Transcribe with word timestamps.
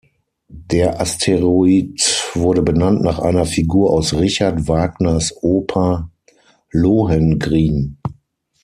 Der 0.47 0.99
Asteroid 0.99 2.23
wurde 2.33 2.63
benannt 2.63 3.03
nach 3.03 3.19
einer 3.19 3.45
Figur 3.45 3.91
aus 3.91 4.15
Richard 4.15 4.67
Wagners 4.67 5.31
Oper 5.43 6.09
"Lohengrin". 6.71 7.99